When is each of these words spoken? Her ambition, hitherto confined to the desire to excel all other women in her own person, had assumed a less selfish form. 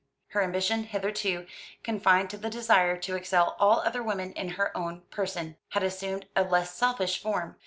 Her 0.29 0.41
ambition, 0.41 0.85
hitherto 0.85 1.45
confined 1.83 2.31
to 2.31 2.37
the 2.37 2.49
desire 2.49 2.97
to 2.97 3.15
excel 3.15 3.55
all 3.59 3.81
other 3.81 4.01
women 4.01 4.33
in 4.33 4.49
her 4.57 4.75
own 4.75 5.01
person, 5.11 5.57
had 5.73 5.83
assumed 5.83 6.25
a 6.35 6.41
less 6.43 6.73
selfish 6.73 7.21
form. 7.21 7.59